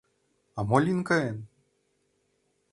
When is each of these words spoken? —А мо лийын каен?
—А 0.57 0.59
мо 0.67 0.77
лийын 0.83 1.01
каен? 1.09 1.37